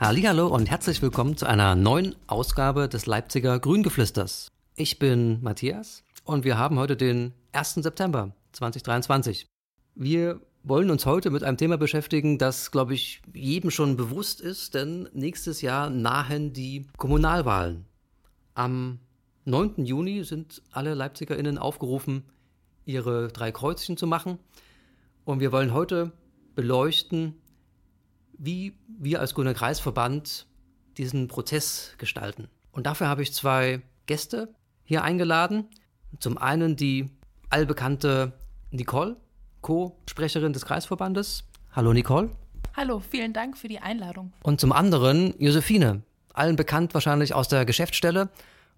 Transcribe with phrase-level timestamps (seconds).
[0.00, 4.48] Hallihallo und herzlich willkommen zu einer neuen Ausgabe des Leipziger Grüngeflüsters.
[4.74, 7.74] Ich bin Matthias und wir haben heute den 1.
[7.74, 9.44] September 2023.
[9.94, 14.72] Wir wollen uns heute mit einem Thema beschäftigen, das, glaube ich, jedem schon bewusst ist,
[14.72, 17.84] denn nächstes Jahr nahen die Kommunalwahlen.
[18.54, 19.00] Am
[19.44, 19.84] 9.
[19.84, 22.24] Juni sind alle LeipzigerInnen aufgerufen,
[22.86, 24.38] ihre drei Kreuzchen zu machen.
[25.26, 26.12] Und wir wollen heute
[26.54, 27.34] beleuchten,
[28.40, 30.46] wie wir als Grüner Kreisverband
[30.96, 32.48] diesen Prozess gestalten.
[32.72, 35.66] Und dafür habe ich zwei Gäste hier eingeladen.
[36.18, 37.10] Zum einen die
[37.50, 38.32] allbekannte
[38.70, 39.16] Nicole,
[39.60, 41.44] Co-Sprecherin des Kreisverbandes.
[41.72, 42.30] Hallo Nicole.
[42.74, 44.32] Hallo, vielen Dank für die Einladung.
[44.42, 48.30] Und zum anderen Josephine, allen bekannt wahrscheinlich aus der Geschäftsstelle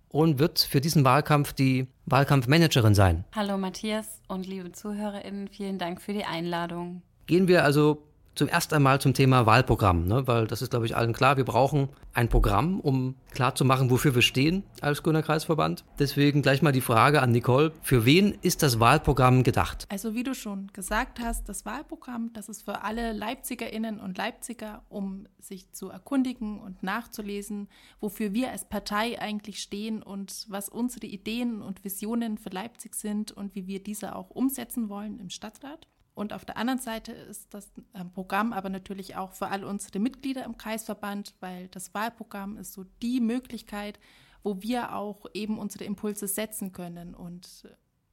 [0.09, 3.25] und wird für diesen Wahlkampf die Wahlkampfmanagerin sein.
[3.33, 7.03] Hallo Matthias und liebe ZuhörerInnen, vielen Dank für die Einladung.
[7.27, 8.03] Gehen wir also
[8.35, 10.27] zum ersten einmal zum Thema Wahlprogramm, ne?
[10.27, 11.37] weil das ist, glaube ich, allen klar.
[11.37, 15.85] Wir brauchen ein Programm, um klarzumachen, wofür wir stehen als Grüner Kreisverband.
[15.99, 17.73] Deswegen gleich mal die Frage an Nicole.
[17.83, 19.87] Für wen ist das Wahlprogramm gedacht?
[19.91, 24.83] Also wie du schon gesagt hast, das Wahlprogramm, das ist für alle Leipzigerinnen und Leipziger,
[24.89, 27.69] um sich zu erkundigen und nachzulesen,
[28.01, 33.33] wofür wir als Partei eigentlich stehen und was unsere Ideen und Visionen für Leipzig sind
[33.33, 35.87] und wie wir diese auch umsetzen wollen im Stadtrat.
[36.15, 39.99] Und auf der anderen Seite ist das ähm, Programm aber natürlich auch für all unsere
[39.99, 43.99] Mitglieder im Kreisverband, weil das Wahlprogramm ist so die Möglichkeit,
[44.43, 47.65] wo wir auch eben unsere Impulse setzen können und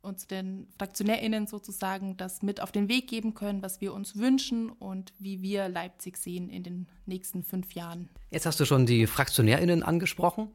[0.02, 4.70] uns den FraktionärInnen sozusagen das mit auf den Weg geben können, was wir uns wünschen
[4.70, 8.10] und wie wir Leipzig sehen in den nächsten fünf Jahren.
[8.32, 10.50] Jetzt hast du schon die FraktionärInnen angesprochen,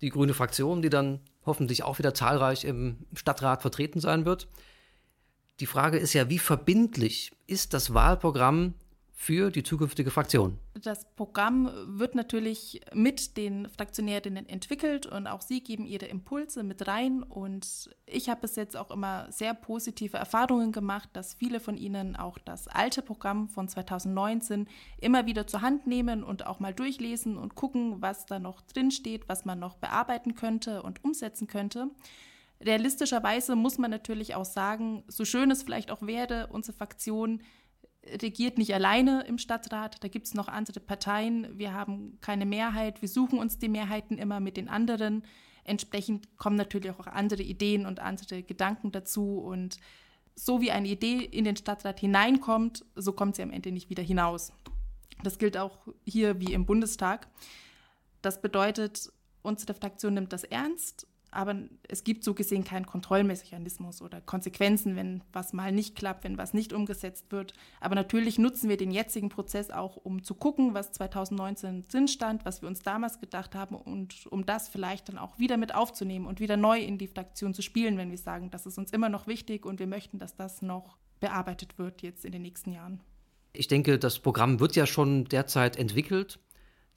[0.00, 4.48] die grüne Fraktion, die dann hoffentlich auch wieder zahlreich im Stadtrat vertreten sein wird.
[5.60, 8.72] Die Frage ist ja, wie verbindlich ist das Wahlprogramm
[9.12, 10.56] für die zukünftige Fraktion?
[10.72, 16.88] Das Programm wird natürlich mit den Fraktionärinnen entwickelt und auch sie geben ihre Impulse mit
[16.88, 17.22] rein.
[17.22, 22.16] Und ich habe bis jetzt auch immer sehr positive Erfahrungen gemacht, dass viele von ihnen
[22.16, 24.66] auch das alte Programm von 2019
[24.98, 29.28] immer wieder zur Hand nehmen und auch mal durchlesen und gucken, was da noch drinsteht,
[29.28, 31.90] was man noch bearbeiten könnte und umsetzen könnte.
[32.62, 37.40] Realistischerweise muss man natürlich auch sagen, so schön es vielleicht auch wäre, unsere Fraktion
[38.06, 40.02] regiert nicht alleine im Stadtrat.
[40.02, 41.58] Da gibt es noch andere Parteien.
[41.58, 43.02] Wir haben keine Mehrheit.
[43.02, 45.24] Wir suchen uns die Mehrheiten immer mit den anderen.
[45.64, 49.38] Entsprechend kommen natürlich auch andere Ideen und andere Gedanken dazu.
[49.38, 49.76] Und
[50.34, 54.02] so wie eine Idee in den Stadtrat hineinkommt, so kommt sie am Ende nicht wieder
[54.02, 54.52] hinaus.
[55.22, 57.28] Das gilt auch hier wie im Bundestag.
[58.22, 61.56] Das bedeutet, unsere Fraktion nimmt das ernst aber
[61.88, 66.54] es gibt so gesehen keinen Kontrollmechanismus oder Konsequenzen, wenn was mal nicht klappt, wenn was
[66.54, 67.54] nicht umgesetzt wird.
[67.80, 72.44] Aber natürlich nutzen wir den jetzigen Prozess auch, um zu gucken, was 2019 drin stand,
[72.44, 76.26] was wir uns damals gedacht haben und um das vielleicht dann auch wieder mit aufzunehmen
[76.26, 79.08] und wieder neu in die Fraktion zu spielen, wenn wir sagen, das ist uns immer
[79.08, 83.00] noch wichtig und wir möchten, dass das noch bearbeitet wird jetzt in den nächsten Jahren.
[83.52, 86.38] Ich denke, das Programm wird ja schon derzeit entwickelt.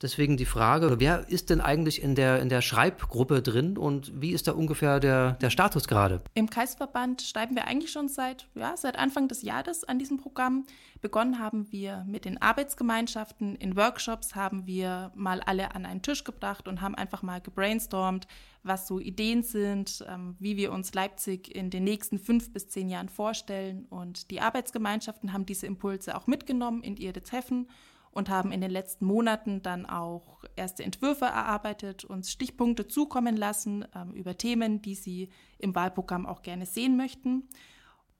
[0.02, 4.32] Deswegen die Frage, wer ist denn eigentlich in der, in der Schreibgruppe drin und wie
[4.32, 6.20] ist da ungefähr der, der Status gerade?
[6.34, 10.66] Im Kreisverband schreiben wir eigentlich schon seit, ja, seit Anfang des Jahres an diesem Programm.
[11.00, 13.54] Begonnen haben wir mit den Arbeitsgemeinschaften.
[13.56, 18.26] In Workshops haben wir mal alle an einen Tisch gebracht und haben einfach mal gebrainstormt,
[18.64, 22.88] was so Ideen sind, ähm, wie wir uns Leipzig in den nächsten fünf bis zehn
[22.88, 23.86] Jahren vorstellen.
[23.90, 27.68] Und die Arbeitsgemeinschaften haben diese Impulse auch mitgenommen in ihre Treffen
[28.14, 33.84] und haben in den letzten Monaten dann auch erste Entwürfe erarbeitet, uns Stichpunkte zukommen lassen
[33.94, 37.48] ähm, über Themen, die sie im Wahlprogramm auch gerne sehen möchten.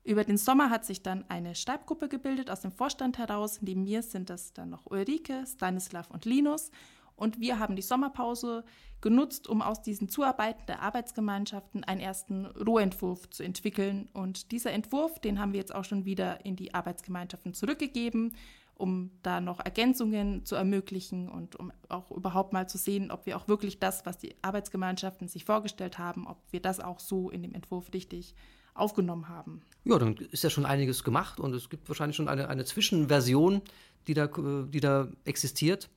[0.02, 3.62] Über den Sommer hat sich dann eine Stabgruppe gebildet aus dem Vorstand heraus.
[3.62, 6.70] Neben mir sind das dann noch Ulrike, Stanislav und Linus.
[7.16, 8.64] Und wir haben die Sommerpause
[9.00, 14.08] genutzt, um aus diesen Zuarbeiten der Arbeitsgemeinschaften einen ersten Rohentwurf zu entwickeln.
[14.12, 18.34] Und dieser Entwurf, den haben wir jetzt auch schon wieder in die Arbeitsgemeinschaften zurückgegeben
[18.76, 23.36] um da noch Ergänzungen zu ermöglichen und um auch überhaupt mal zu sehen, ob wir
[23.36, 27.42] auch wirklich das, was die Arbeitsgemeinschaften sich vorgestellt haben, ob wir das auch so in
[27.42, 28.34] dem Entwurf richtig
[28.74, 29.62] aufgenommen haben.
[29.84, 33.62] Ja, dann ist ja schon einiges gemacht und es gibt wahrscheinlich schon eine, eine Zwischenversion,
[34.08, 35.88] die da, die da existiert.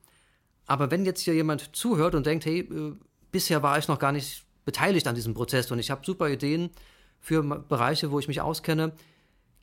[0.67, 2.93] Aber wenn jetzt hier jemand zuhört und denkt, hey, äh,
[3.31, 6.69] bisher war ich noch gar nicht beteiligt an diesem Prozess und ich habe super Ideen
[7.19, 8.91] für Bereiche, wo ich mich auskenne,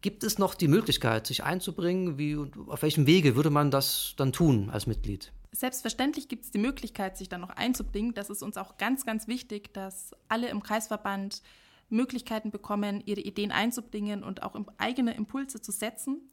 [0.04, 2.18] Gibt es noch die Möglichkeit, sich einzubringen?
[2.18, 2.36] Wie,
[2.66, 5.32] auf welchem Wege würde man das dann tun als Mitglied?
[5.50, 8.12] Selbstverständlich gibt es die Möglichkeit, sich dann noch einzubringen.
[8.12, 11.40] Das ist uns auch ganz, ganz wichtig, dass alle im Kreisverband
[11.88, 16.30] Möglichkeiten bekommen, ihre Ideen einzubringen und auch eigene Impulse zu setzen.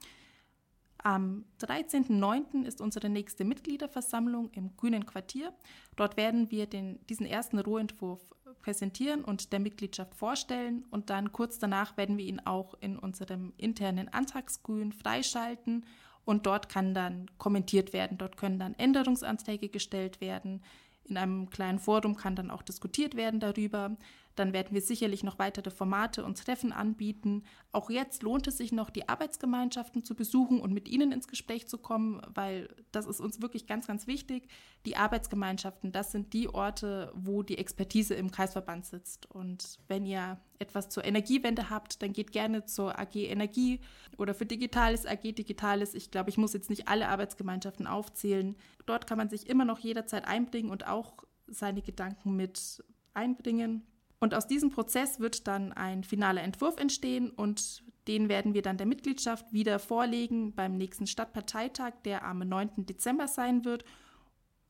[0.97, 2.65] Am 13.09.
[2.65, 5.53] ist unsere nächste Mitgliederversammlung im Grünen Quartier.
[5.95, 8.19] Dort werden wir den, diesen ersten Rohentwurf
[8.61, 10.85] präsentieren und der Mitgliedschaft vorstellen.
[10.89, 15.85] Und dann kurz danach werden wir ihn auch in unserem internen Antragsgrün freischalten.
[16.25, 18.17] Und dort kann dann kommentiert werden.
[18.17, 20.61] Dort können dann Änderungsanträge gestellt werden.
[21.05, 23.97] In einem kleinen Forum kann dann auch diskutiert werden darüber.
[24.41, 27.43] Dann werden wir sicherlich noch weitere Formate und Treffen anbieten.
[27.71, 31.67] Auch jetzt lohnt es sich noch, die Arbeitsgemeinschaften zu besuchen und mit ihnen ins Gespräch
[31.67, 34.47] zu kommen, weil das ist uns wirklich ganz, ganz wichtig.
[34.87, 39.29] Die Arbeitsgemeinschaften, das sind die Orte, wo die Expertise im Kreisverband sitzt.
[39.29, 43.79] Und wenn ihr etwas zur Energiewende habt, dann geht gerne zur AG Energie
[44.17, 45.93] oder für Digitales AG Digitales.
[45.93, 48.55] Ich glaube, ich muss jetzt nicht alle Arbeitsgemeinschaften aufzählen.
[48.87, 51.13] Dort kann man sich immer noch jederzeit einbringen und auch
[51.45, 52.83] seine Gedanken mit
[53.13, 53.83] einbringen.
[54.21, 58.77] Und aus diesem Prozess wird dann ein finaler Entwurf entstehen und den werden wir dann
[58.77, 62.85] der Mitgliedschaft wieder vorlegen beim nächsten Stadtparteitag, der am 9.
[62.85, 63.83] Dezember sein wird.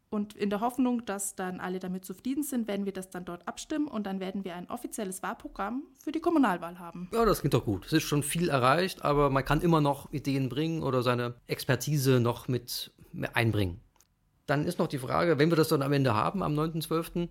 [0.10, 3.46] Und in der Hoffnung, dass dann alle damit zufrieden sind, werden wir das dann dort
[3.46, 7.10] abstimmen und dann werden wir ein offizielles Wahlprogramm für die Kommunalwahl haben.
[7.14, 7.86] Ja, das klingt doch gut.
[7.86, 12.22] Es ist schon viel erreicht, aber man kann immer noch Ideen bringen oder seine Expertise
[12.22, 12.94] noch mit
[13.34, 13.82] einbringen.
[14.46, 17.28] Dann ist noch die Frage, wenn wir das dann am Ende haben, am 9.12.,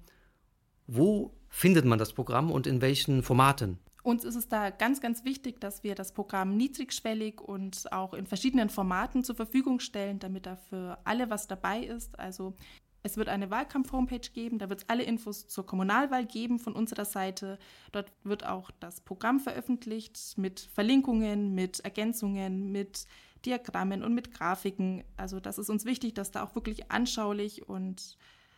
[0.87, 3.79] wo findet man das Programm und in welchen Formaten?
[4.03, 8.27] Uns ist es da ganz, ganz wichtig, dass wir das Programm niedrigschwellig und auch in
[8.27, 12.19] verschiedenen Formaten zur Verfügung stellen, damit da für alle was dabei ist.
[12.19, 12.55] Also
[13.03, 17.05] es wird eine Wahlkampf-Homepage geben, da wird es alle Infos zur Kommunalwahl geben von unserer
[17.05, 17.59] Seite.
[17.93, 23.07] Dort wird auch das Programm veröffentlicht mit Verlinkungen, mit Ergänzungen, mit
[23.45, 25.05] Diagrammen und mit Grafiken.
[25.17, 28.17] Also das ist uns wichtig, das da auch wirklich anschaulich und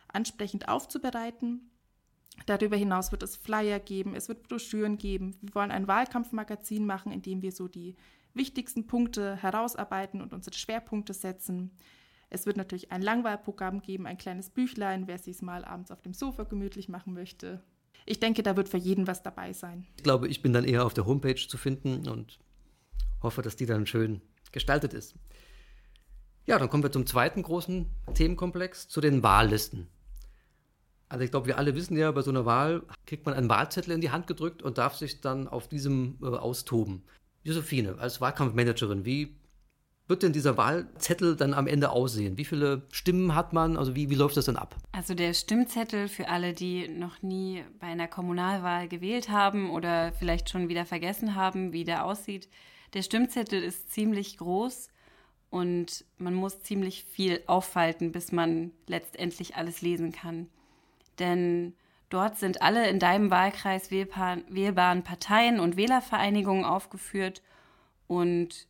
[0.09, 1.69] ansprechend aufzubereiten.
[2.45, 5.35] Darüber hinaus wird es Flyer geben, es wird Broschüren geben.
[5.41, 7.95] Wir wollen ein Wahlkampfmagazin machen, in dem wir so die
[8.33, 11.71] wichtigsten Punkte herausarbeiten und unsere Schwerpunkte setzen.
[12.29, 16.13] Es wird natürlich ein Langwahlprogramm geben, ein kleines Büchlein, wer sich mal abends auf dem
[16.13, 17.61] Sofa gemütlich machen möchte.
[18.05, 19.85] Ich denke, da wird für jeden was dabei sein.
[19.97, 22.39] Ich glaube, ich bin dann eher auf der Homepage zu finden und
[23.21, 24.21] hoffe, dass die dann schön
[24.51, 25.15] gestaltet ist.
[26.45, 27.85] Ja, dann kommen wir zum zweiten großen
[28.15, 29.87] Themenkomplex, zu den Wahllisten.
[31.13, 33.93] Also ich glaube, wir alle wissen ja, bei so einer Wahl kriegt man einen Wahlzettel
[33.93, 37.03] in die Hand gedrückt und darf sich dann auf diesem äh, austoben.
[37.43, 39.35] Josephine, als Wahlkampfmanagerin, wie
[40.07, 42.35] wird denn dieser Wahlzettel dann am Ende aussehen?
[42.39, 43.77] Wie viele Stimmen hat man?
[43.77, 44.75] Also wie, wie läuft das dann ab?
[44.91, 50.49] Also der Stimmzettel für alle, die noch nie bei einer Kommunalwahl gewählt haben oder vielleicht
[50.49, 52.49] schon wieder vergessen haben, wie der aussieht.
[52.95, 54.89] Der Stimmzettel ist ziemlich groß
[55.51, 60.47] und man muss ziemlich viel aufhalten, bis man letztendlich alles lesen kann
[61.19, 61.75] denn
[62.09, 67.41] dort sind alle in deinem Wahlkreis wählbaren Parteien und Wählervereinigungen aufgeführt
[68.07, 68.67] und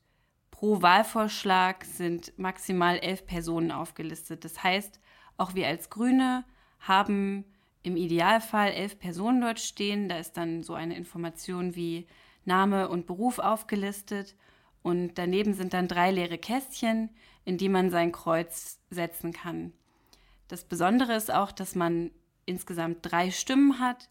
[0.52, 4.46] pro Wahlvorschlag sind maximal elf Personen aufgelistet.
[4.46, 5.00] Das heißt,
[5.36, 6.46] auch wir als Grüne
[6.80, 7.44] haben
[7.82, 10.08] im Idealfall elf Personen dort stehen.
[10.08, 12.08] Da ist dann so eine Information wie
[12.46, 14.36] Name und Beruf aufgelistet.
[14.84, 17.10] Und daneben sind dann drei leere Kästchen,
[17.46, 19.74] in die man sein Kreuz setzen kann.
[20.48, 22.12] Das Besondere ist auch, dass man
[22.46, 24.10] insgesamt drei Stimmen hat,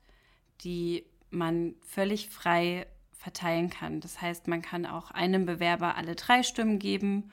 [0.62, 4.00] die man völlig frei verteilen kann.
[4.00, 7.30] Das heißt, man kann auch einem Bewerber alle drei Stimmen geben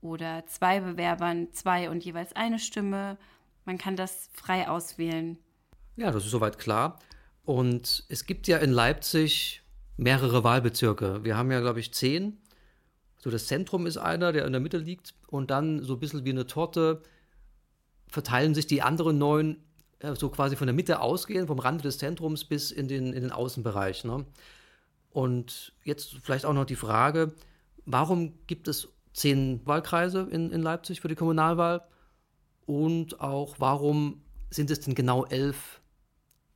[0.00, 3.18] oder zwei Bewerbern zwei und jeweils eine Stimme.
[3.64, 5.38] Man kann das frei auswählen.
[5.96, 6.98] Ja, das ist soweit klar.
[7.44, 9.62] Und es gibt ja in Leipzig
[9.96, 11.24] mehrere Wahlbezirke.
[11.24, 12.38] Wir haben ja, glaube ich, zehn.
[13.18, 15.14] So das Zentrum ist einer, der in der Mitte liegt.
[15.28, 17.02] Und dann so ein bisschen wie eine Torte
[18.08, 19.58] verteilen sich die anderen neun
[20.14, 23.32] so quasi von der Mitte ausgehen, vom Rande des Zentrums bis in den, in den
[23.32, 24.04] Außenbereich.
[24.04, 24.26] Ne?
[25.10, 27.34] Und jetzt vielleicht auch noch die Frage,
[27.84, 31.82] warum gibt es zehn Wahlkreise in, in Leipzig für die Kommunalwahl?
[32.66, 35.80] Und auch warum sind es denn genau elf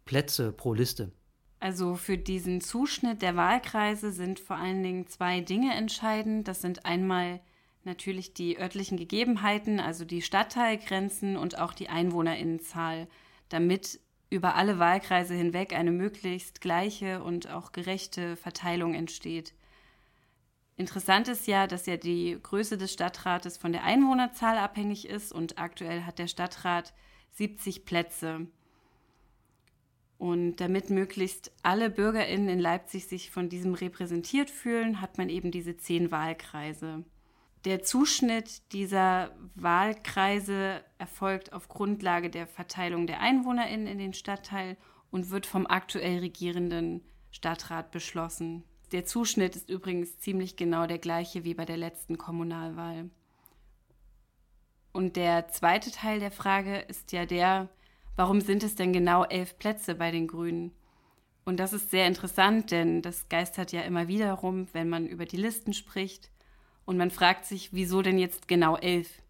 [0.04, 1.12] Plätze pro Liste?
[1.58, 6.48] Also für diesen Zuschnitt der Wahlkreise sind vor allen Dingen zwei Dinge entscheidend.
[6.48, 7.40] Das sind einmal
[7.84, 13.08] natürlich die örtlichen Gegebenheiten, also die Stadtteilgrenzen und auch die Einwohnerinnenzahl
[13.48, 14.00] damit
[14.30, 19.54] über alle Wahlkreise hinweg eine möglichst gleiche und auch gerechte Verteilung entsteht.
[20.76, 25.58] Interessant ist ja, dass ja die Größe des Stadtrates von der Einwohnerzahl abhängig ist und
[25.58, 26.92] aktuell hat der Stadtrat
[27.32, 28.46] 70 Plätze.
[30.18, 35.50] Und damit möglichst alle Bürgerinnen in Leipzig sich von diesem repräsentiert fühlen, hat man eben
[35.50, 37.04] diese zehn Wahlkreise.
[37.66, 44.76] Der Zuschnitt dieser Wahlkreise erfolgt auf Grundlage der Verteilung der EinwohnerInnen in den Stadtteil
[45.10, 48.62] und wird vom aktuell regierenden Stadtrat beschlossen.
[48.92, 53.10] Der Zuschnitt ist übrigens ziemlich genau der gleiche wie bei der letzten Kommunalwahl.
[54.92, 57.68] Und der zweite Teil der Frage ist ja der,
[58.14, 60.70] warum sind es denn genau elf Plätze bei den Grünen?
[61.44, 65.24] Und das ist sehr interessant, denn das geistert ja immer wieder rum, wenn man über
[65.24, 66.30] die Listen spricht.
[66.86, 69.20] Und man fragt sich, wieso denn jetzt genau elf?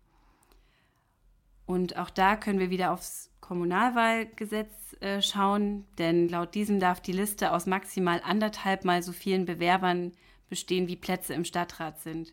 [1.64, 7.12] Und auch da können wir wieder aufs Kommunalwahlgesetz äh, schauen, denn laut diesem darf die
[7.12, 10.12] Liste aus maximal anderthalb mal so vielen Bewerbern
[10.48, 12.32] bestehen, wie Plätze im Stadtrat sind.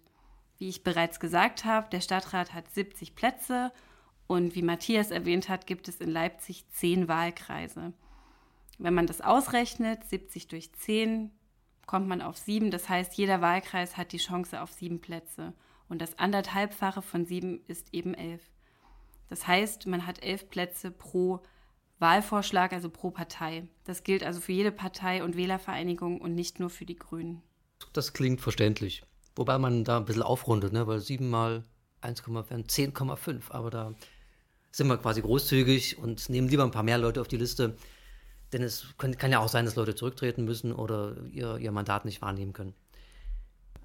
[0.60, 3.72] Wie ich bereits gesagt habe, der Stadtrat hat 70 Plätze
[4.28, 7.94] und wie Matthias erwähnt hat, gibt es in Leipzig zehn Wahlkreise.
[8.78, 11.32] Wenn man das ausrechnet, 70 durch 10,
[11.86, 12.72] kommt man auf sieben.
[12.72, 15.54] Das heißt, jeder Wahlkreis hat die Chance auf sieben Plätze.
[15.90, 18.42] Und das anderthalbfache von sieben ist eben elf.
[19.30, 21.42] Das heißt, man hat elf Plätze pro
[22.00, 23.68] Wahlvorschlag, also pro Partei.
[23.86, 27.42] Das gilt also für jede Partei und Wählervereinigung und nicht nur für die Grünen.
[27.94, 29.04] Das klingt verständlich.
[29.36, 30.86] Wobei man da ein bisschen aufrundet, ne?
[30.86, 31.64] weil sieben mal
[32.02, 33.52] 1,5 wären 10,5.
[33.52, 33.94] Aber da
[34.72, 37.76] sind wir quasi großzügig und nehmen lieber ein paar mehr Leute auf die Liste.
[38.54, 42.22] Denn es kann, ja auch sein, dass Leute zurücktreten müssen oder ihr, ihr Mandat nicht
[42.22, 42.74] wahrnehmen können.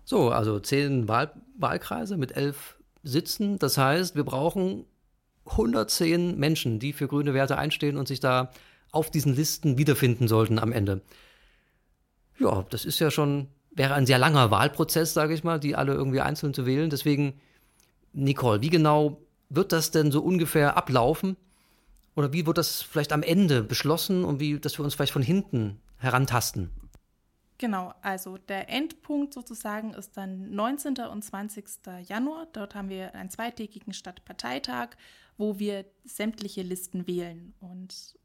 [0.04, 3.58] So, also zehn Wahl, Wahlkreise mit elf Sitzen.
[3.58, 4.84] Das heißt, wir brauchen
[5.46, 8.50] 110 Menschen, die für grüne Werte einstehen und sich da
[8.90, 11.02] auf diesen Listen wiederfinden sollten am Ende.
[12.38, 15.94] Ja, das ist ja schon, wäre ein sehr langer Wahlprozess, sage ich mal, die alle
[15.94, 16.90] irgendwie einzeln zu wählen.
[16.90, 17.40] Deswegen,
[18.12, 21.36] Nicole, wie genau wird das denn so ungefähr ablaufen?
[22.18, 25.22] Oder wie wird das vielleicht am Ende beschlossen und wie, dass wir uns vielleicht von
[25.22, 26.68] hinten herantasten?
[27.58, 30.96] Genau, also der Endpunkt sozusagen ist dann 19.
[31.12, 31.64] und 20.
[32.08, 32.48] Januar.
[32.52, 34.96] Dort haben wir einen zweitägigen Stadtparteitag,
[35.36, 37.54] wo wir sämtliche Listen wählen.
[37.60, 38.18] Und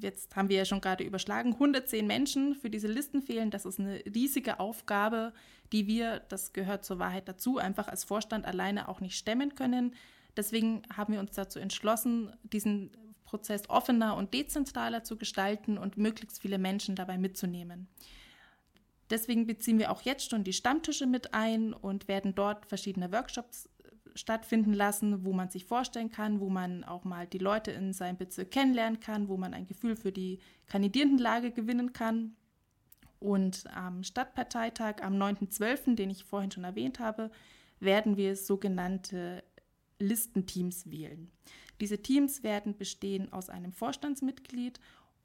[0.00, 3.50] jetzt haben wir ja schon gerade überschlagen, 110 Menschen für diese Listen fehlen.
[3.50, 5.32] Das ist eine riesige Aufgabe,
[5.72, 9.96] die wir, das gehört zur Wahrheit dazu, einfach als Vorstand alleine auch nicht stemmen können.
[10.36, 12.92] Deswegen haben wir uns dazu entschlossen, diesen
[13.24, 17.88] Prozess offener und dezentraler zu gestalten und möglichst viele Menschen dabei mitzunehmen.
[19.10, 23.66] Deswegen beziehen wir auch jetzt schon die Stammtische mit ein und werden dort verschiedene Workshops
[23.66, 27.92] äh, stattfinden lassen, wo man sich vorstellen kann, wo man auch mal die Leute in
[27.92, 32.36] seinem Bezirk kennenlernen kann, wo man ein Gefühl für die Kandidierendenlage gewinnen kann.
[33.18, 37.30] Und am Stadtparteitag am 9.12., den ich vorhin schon erwähnt habe,
[37.80, 39.42] werden wir sogenannte
[40.00, 41.30] Listenteams wählen.
[41.80, 44.80] Diese Teams werden bestehen aus einem Vorstandsmitglied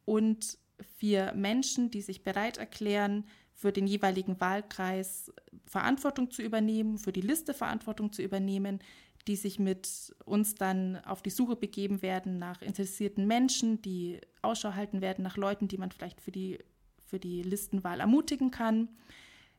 [0.06, 0.58] und
[0.98, 5.32] vier Menschen, die sich bereit erklären, für den jeweiligen Wahlkreis
[5.66, 8.80] Verantwortung zu übernehmen, für die Liste Verantwortung zu übernehmen,
[9.28, 14.74] die sich mit uns dann auf die Suche begeben werden nach interessierten Menschen, die Ausschau
[14.76, 16.60] halten werden nach Leuten, die man vielleicht für die,
[17.08, 18.90] für die Listenwahl ermutigen kann.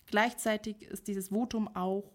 [0.06, 2.12] Gleichzeitig ist dieses Votum auch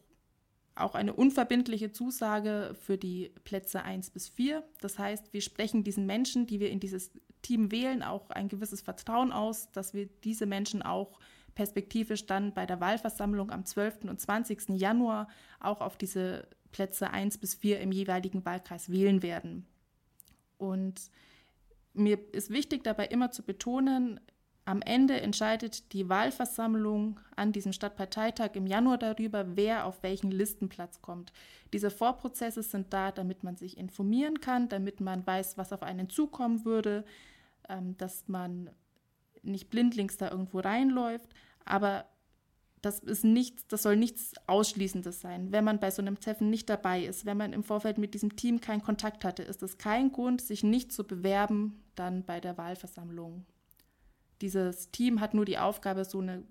[0.75, 4.63] auch eine unverbindliche Zusage für die Plätze 1 bis 4.
[4.79, 7.11] Das heißt, wir sprechen diesen Menschen, die wir in dieses
[7.41, 11.19] Team wählen, auch ein gewisses Vertrauen aus, dass wir diese Menschen auch
[11.55, 14.05] perspektivisch dann bei der Wahlversammlung am 12.
[14.05, 14.69] und 20.
[14.69, 15.27] Januar
[15.59, 19.65] auch auf diese Plätze 1 bis 4 im jeweiligen Wahlkreis wählen werden.
[20.57, 21.11] Und
[21.93, 24.19] mir ist wichtig dabei immer zu betonen,
[24.65, 31.01] am Ende entscheidet die Wahlversammlung an diesem Stadtparteitag im Januar darüber, wer auf welchen Listenplatz
[31.01, 31.33] kommt.
[31.73, 36.09] Diese Vorprozesse sind da, damit man sich informieren kann, damit man weiß, was auf einen
[36.09, 37.05] zukommen würde,
[37.69, 38.69] ähm, dass man
[39.41, 41.29] nicht blindlings da irgendwo reinläuft.
[41.65, 42.05] Aber
[42.83, 45.51] das ist nichts, das soll nichts Ausschließendes sein.
[45.51, 48.35] Wenn man bei so einem Treffen nicht dabei ist, wenn man im Vorfeld mit diesem
[48.35, 52.57] Team keinen Kontakt hatte, ist das kein Grund, sich nicht zu bewerben dann bei der
[52.57, 53.45] Wahlversammlung
[54.41, 56.43] dieses Team hat nur die Aufgabe, so eine,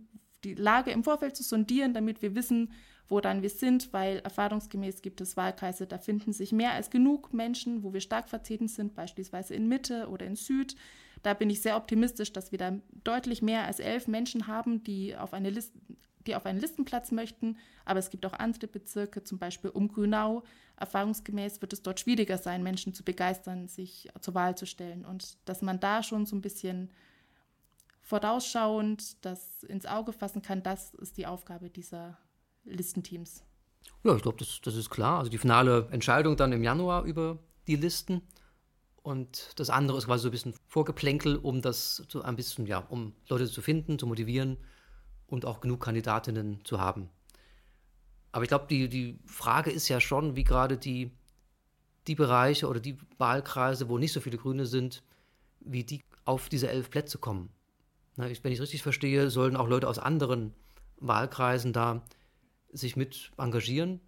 [0.45, 2.73] die Lage im Vorfeld zu sondieren, damit wir wissen,
[3.09, 7.83] woran wir sind, weil erfahrungsgemäß gibt es Wahlkreise, da finden sich mehr als genug Menschen,
[7.83, 10.77] wo wir stark vertreten sind, beispielsweise in Mitte oder in Süd.
[11.23, 15.17] Da bin ich sehr optimistisch, dass wir da deutlich mehr als elf Menschen haben, die
[15.17, 15.79] auf, eine Liste,
[16.27, 17.59] die auf einen Listenplatz möchten.
[17.85, 20.45] Aber es gibt auch andere Bezirke, zum Beispiel um Grünau.
[20.77, 25.05] Erfahrungsgemäß wird es dort schwieriger sein, Menschen zu begeistern, sich zur Wahl zu stellen.
[25.05, 26.91] Und dass man da schon so ein bisschen
[28.11, 32.19] vorausschauend das ins Auge fassen kann, das ist die Aufgabe dieser
[32.65, 33.45] Listenteams.
[34.03, 35.21] Ja, ich glaube, das, das ist klar.
[35.21, 37.39] Also die finale Entscheidung dann im Januar über
[37.69, 38.23] die Listen.
[39.03, 42.79] Und das andere ist quasi so ein bisschen Vorgeplänkel, um das so ein bisschen, ja,
[42.79, 44.59] um Leute zu finden, zu motivieren
[45.29, 47.09] und auch genug Kandidatinnen zu haben.
[48.33, 51.13] Aber ich glaube, die, die Frage ist ja schon, wie gerade die,
[52.09, 55.05] die Bereiche oder die Wahlkreise, wo nicht so viele Grüne sind,
[55.61, 57.51] wie die auf diese elf Plätze kommen.
[58.21, 60.53] Na, ich, wenn ich es richtig verstehe, sollen auch Leute aus anderen
[60.99, 62.03] Wahlkreisen da
[62.71, 64.01] sich mit engagieren.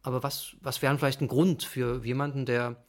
[0.00, 2.82] Aber was, was wäre vielleicht ein Grund für jemanden, der,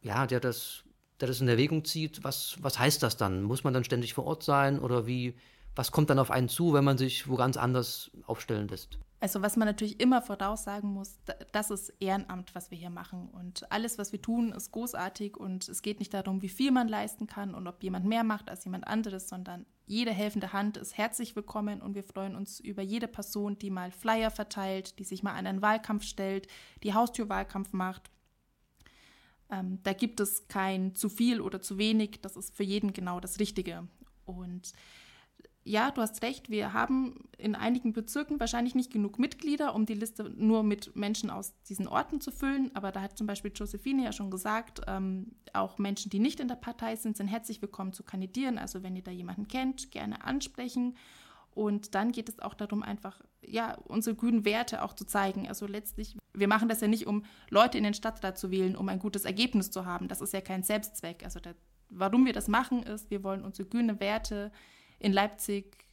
[0.00, 0.84] ja, der das,
[1.20, 2.24] der das in Erwägung zieht?
[2.24, 3.42] Was, was heißt das dann?
[3.42, 5.34] Muss man dann ständig vor Ort sein oder wie,
[5.74, 8.98] was kommt dann auf einen zu, wenn man sich wo ganz anders aufstellen lässt?
[9.18, 11.18] Also was man natürlich immer voraussagen muss,
[11.52, 13.30] das ist Ehrenamt, was wir hier machen.
[13.30, 16.86] Und alles, was wir tun, ist großartig und es geht nicht darum, wie viel man
[16.86, 20.98] leisten kann und ob jemand mehr macht als jemand anderes, sondern jede helfende Hand ist
[20.98, 25.22] herzlich willkommen und wir freuen uns über jede Person, die mal Flyer verteilt, die sich
[25.22, 26.46] mal an einen Wahlkampf stellt,
[26.82, 28.10] die Haustürwahlkampf macht.
[29.50, 33.20] Ähm, da gibt es kein zu viel oder zu wenig, das ist für jeden genau
[33.20, 33.86] das Richtige.
[34.26, 34.72] Und
[35.66, 39.94] ja, du hast recht, wir haben in einigen Bezirken wahrscheinlich nicht genug Mitglieder, um die
[39.94, 42.70] Liste nur mit Menschen aus diesen Orten zu füllen.
[42.74, 46.46] Aber da hat zum Beispiel Josephine ja schon gesagt, ähm, auch Menschen, die nicht in
[46.46, 48.58] der Partei sind, sind herzlich willkommen zu kandidieren.
[48.58, 50.96] Also wenn ihr da jemanden kennt, gerne ansprechen.
[51.50, 55.48] Und dann geht es auch darum, einfach ja, unsere grünen Werte auch zu zeigen.
[55.48, 58.88] Also letztlich, wir machen das ja nicht, um Leute in den Stadtrat zu wählen, um
[58.88, 60.06] ein gutes Ergebnis zu haben.
[60.06, 61.24] Das ist ja kein Selbstzweck.
[61.24, 61.56] Also der,
[61.88, 64.52] warum wir das machen, ist, wir wollen unsere grünen Werte
[64.98, 65.86] in Leipzig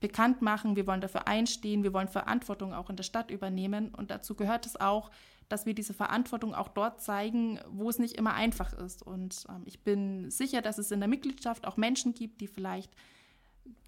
[0.00, 3.94] bekannt machen, wir wollen dafür einstehen, wir wollen Verantwortung auch in der Stadt übernehmen.
[3.94, 5.10] Und dazu gehört es auch,
[5.48, 9.02] dass wir diese Verantwortung auch dort zeigen, wo es nicht immer einfach ist.
[9.02, 12.94] Und ähm, ich bin sicher, dass es in der Mitgliedschaft auch Menschen gibt, die vielleicht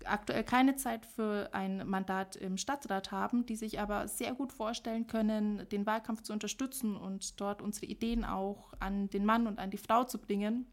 [0.04, 5.06] aktuell keine Zeit für ein Mandat im Stadtrat haben, die sich aber sehr gut vorstellen
[5.06, 9.70] können, den Wahlkampf zu unterstützen und dort unsere Ideen auch an den Mann und an
[9.70, 10.66] die Frau zu bringen.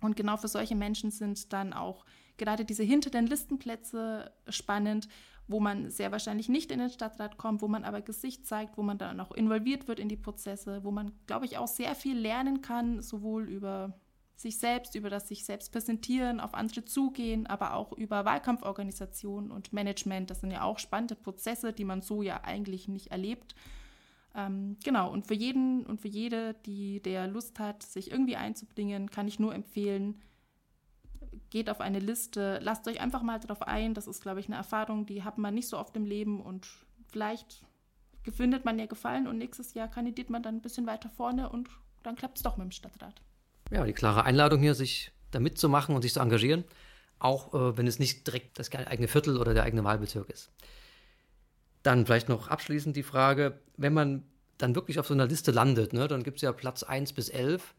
[0.00, 2.04] Und genau für solche Menschen sind dann auch
[2.38, 5.08] gerade diese hinter den Listenplätze spannend,
[5.48, 8.82] wo man sehr wahrscheinlich nicht in den Stadtrat kommt, wo man aber Gesicht zeigt, wo
[8.82, 12.18] man dann auch involviert wird in die Prozesse, wo man, glaube ich, auch sehr viel
[12.18, 13.98] lernen kann, sowohl über
[14.36, 19.72] sich selbst, über das sich selbst präsentieren, auf andere zugehen, aber auch über Wahlkampforganisation und
[19.72, 20.30] Management.
[20.30, 23.56] Das sind ja auch spannende Prozesse, die man so ja eigentlich nicht erlebt.
[24.34, 29.10] Ähm, genau, und für jeden und für jede, die der Lust hat, sich irgendwie einzubringen,
[29.10, 30.20] kann ich nur empfehlen,
[31.50, 33.94] geht auf eine Liste, lasst euch einfach mal darauf ein.
[33.94, 36.66] Das ist, glaube ich, eine Erfahrung, die hat man nicht so oft im Leben und
[37.10, 37.62] vielleicht
[38.30, 41.68] findet man ja Gefallen und nächstes Jahr kandidiert man dann ein bisschen weiter vorne und
[42.02, 43.20] dann klappt es doch mit dem Stadtrat.
[43.70, 46.64] Ja, die klare Einladung hier, sich da mitzumachen und sich zu engagieren,
[47.18, 50.50] auch äh, wenn es nicht direkt das eigene Viertel oder der eigene Wahlbezirk ist.
[51.82, 54.24] Dann vielleicht noch abschließend die Frage, wenn man
[54.58, 57.28] dann wirklich auf so einer Liste landet, ne, dann gibt es ja Platz 1 bis
[57.28, 57.74] 11.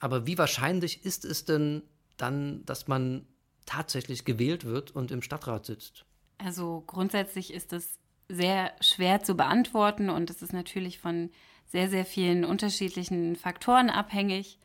[0.00, 1.82] Aber wie wahrscheinlich ist es denn,
[2.16, 3.26] dann, dass man
[3.66, 6.04] tatsächlich gewählt wird und im Stadtrat sitzt?
[6.38, 7.98] Also grundsätzlich ist es
[8.28, 11.30] sehr schwer zu beantworten und es ist natürlich von
[11.66, 14.58] sehr, sehr vielen unterschiedlichen Faktoren abhängig.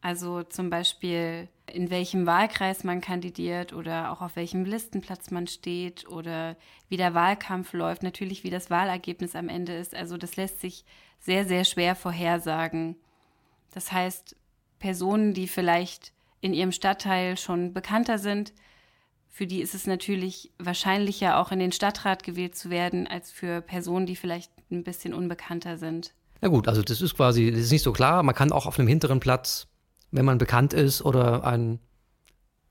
[0.00, 6.06] Also zum Beispiel, in welchem Wahlkreis man kandidiert oder auch auf welchem Listenplatz man steht
[6.08, 6.56] oder
[6.88, 9.94] wie der Wahlkampf läuft, natürlich wie das Wahlergebnis am Ende ist.
[9.94, 10.84] Also das lässt sich
[11.20, 12.96] sehr, sehr schwer vorhersagen.
[13.72, 14.36] Das heißt,
[14.78, 16.12] Personen, die vielleicht
[16.44, 18.52] in ihrem Stadtteil schon bekannter sind,
[19.30, 23.62] für die ist es natürlich wahrscheinlicher, auch in den Stadtrat gewählt zu werden, als für
[23.62, 26.12] Personen, die vielleicht ein bisschen unbekannter sind.
[26.42, 28.22] Ja gut, also das ist quasi, das ist nicht so klar.
[28.22, 29.68] Man kann auch auf einem hinteren Platz,
[30.10, 31.78] wenn man bekannt ist oder einen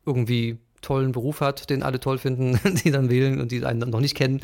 [0.06, 4.02] irgendwie tollen Beruf hat, den alle toll finden, die dann wählen und die einen noch
[4.02, 4.42] nicht kennen,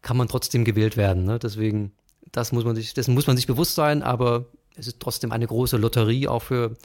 [0.00, 1.26] kann man trotzdem gewählt werden.
[1.26, 1.38] Ne?
[1.38, 1.92] Deswegen,
[2.32, 5.46] das muss man sich, dessen muss man sich bewusst sein, aber es ist trotzdem eine
[5.46, 6.78] große Lotterie auch für,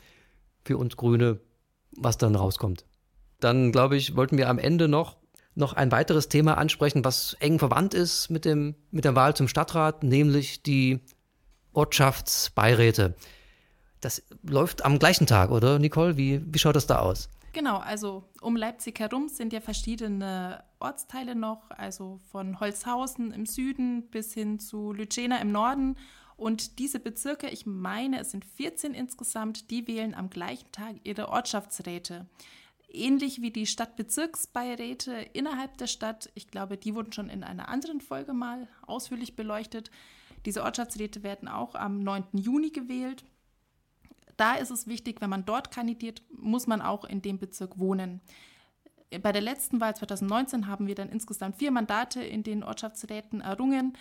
[0.65, 1.39] für uns Grüne,
[1.91, 2.85] was dann rauskommt.
[3.39, 5.17] Dann, glaube ich, wollten wir am Ende noch,
[5.55, 9.47] noch ein weiteres Thema ansprechen, was eng verwandt ist mit, dem, mit der Wahl zum
[9.47, 10.99] Stadtrat, nämlich die
[11.73, 13.15] Ortschaftsbeiräte.
[14.01, 16.17] Das läuft am gleichen Tag, oder Nicole?
[16.17, 17.29] Wie, wie schaut das da aus?
[17.51, 24.09] Genau, also um Leipzig herum sind ja verschiedene Ortsteile noch, also von Holzhausen im Süden
[24.09, 25.97] bis hin zu Lütschena im Norden
[26.39, 31.29] und diese Bezirke, ich meine, es sind 14 insgesamt, die wählen am gleichen Tag ihre
[31.29, 32.27] Ortschaftsräte.
[32.87, 36.31] Ähnlich wie die Stadtbezirksbeiräte innerhalb der Stadt.
[36.33, 39.91] Ich glaube, die wurden schon in einer anderen Folge mal ausführlich beleuchtet.
[40.45, 42.23] Diese Ortschaftsräte werden auch am 9.
[42.33, 43.25] Juni gewählt.
[44.37, 48.21] Da ist es wichtig, wenn man dort kandidiert, muss man auch in dem Bezirk wohnen.
[49.21, 53.97] Bei der letzten Wahl 2019 haben wir dann insgesamt vier Mandate in den Ortschaftsräten errungen.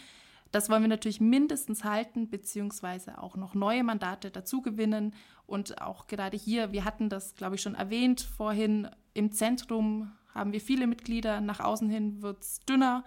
[0.50, 5.14] Das wollen wir natürlich mindestens halten, beziehungsweise auch noch neue Mandate dazugewinnen.
[5.46, 10.52] Und auch gerade hier, wir hatten das, glaube ich, schon erwähnt vorhin, im Zentrum haben
[10.52, 13.04] wir viele Mitglieder, nach außen hin wird es dünner.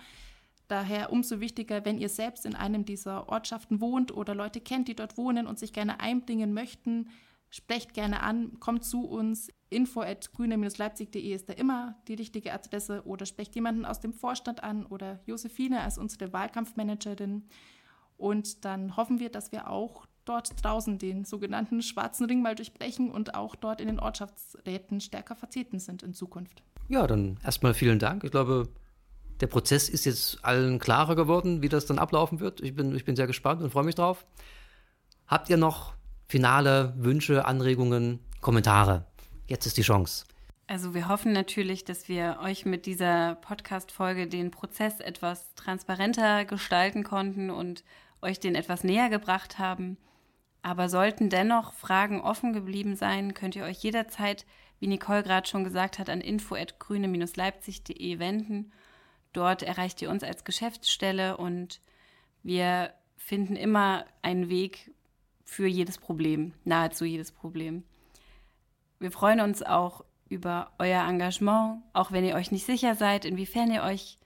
[0.68, 4.96] Daher umso wichtiger, wenn ihr selbst in einem dieser Ortschaften wohnt oder Leute kennt, die
[4.96, 7.10] dort wohnen und sich gerne einbringen möchten,
[7.54, 9.50] Sprecht gerne an, kommt zu uns.
[9.70, 14.64] Info at grüne-leipzig.de ist da immer die richtige Adresse oder sprecht jemanden aus dem Vorstand
[14.64, 17.44] an oder Josephine als unsere Wahlkampfmanagerin.
[18.16, 23.12] Und dann hoffen wir, dass wir auch dort draußen den sogenannten schwarzen Ring mal durchbrechen
[23.12, 26.64] und auch dort in den Ortschaftsräten stärker vertreten sind in Zukunft.
[26.88, 28.24] Ja, dann erstmal vielen Dank.
[28.24, 28.70] Ich glaube,
[29.42, 32.62] der Prozess ist jetzt allen klarer geworden, wie das dann ablaufen wird.
[32.62, 34.26] Ich bin, ich bin sehr gespannt und freue mich drauf.
[35.28, 35.96] Habt ihr noch
[36.32, 39.06] finale Wünsche, Anregungen, Kommentare?
[39.48, 40.24] Jetzt ist die Chance.
[40.66, 47.04] Also wir hoffen natürlich, dass wir euch mit dieser Podcast-Folge den Prozess etwas transparenter gestalten
[47.04, 47.84] konnten und
[48.22, 49.98] euch den etwas näher gebracht haben.
[50.62, 54.46] Aber sollten dennoch Fragen offen geblieben sein, könnt ihr euch jederzeit,
[54.80, 58.72] wie Nicole gerade schon gesagt hat, an info@grüne-leipzig.de wenden.
[59.34, 61.82] Dort erreicht ihr uns als Geschäftsstelle und
[62.42, 64.92] wir finden immer einen Weg
[65.52, 67.84] für jedes Problem, nahezu jedes Problem.
[69.00, 73.70] Wir freuen uns auch über euer Engagement, auch wenn ihr euch nicht sicher seid, inwiefern
[73.70, 74.18] ihr euch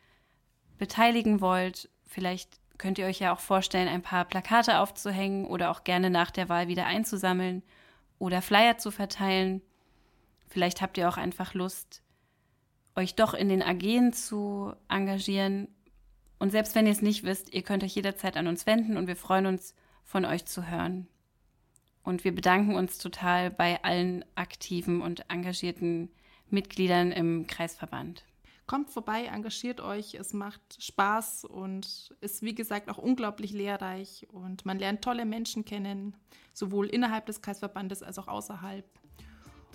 [0.78, 1.90] beteiligen wollt.
[2.06, 6.30] Vielleicht könnt ihr euch ja auch vorstellen, ein paar Plakate aufzuhängen oder auch gerne nach
[6.30, 7.64] der Wahl wieder einzusammeln
[8.20, 9.64] oder Flyer zu verteilen.
[10.48, 12.04] Vielleicht habt ihr auch einfach Lust,
[12.96, 15.70] euch doch in den AGen zu engagieren.
[16.38, 19.08] Und selbst wenn ihr es nicht wisst, ihr könnt euch jederzeit an uns wenden und
[19.08, 21.08] wir freuen uns, von euch zu hören.
[22.06, 26.10] Und wir bedanken uns total bei allen aktiven und engagierten
[26.50, 28.24] Mitgliedern im Kreisverband.
[28.68, 34.65] Kommt vorbei, engagiert euch, es macht Spaß und ist wie gesagt auch unglaublich lehrreich und
[34.65, 36.15] man lernt tolle Menschen kennen,
[36.54, 38.86] sowohl innerhalb des Kreisverbandes als auch außerhalb.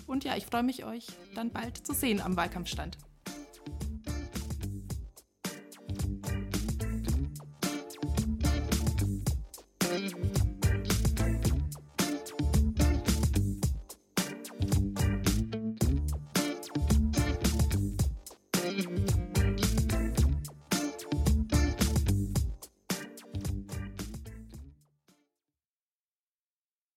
[0.07, 2.97] Und ja, ich freue mich, euch dann bald zu sehen am Wahlkampfstand.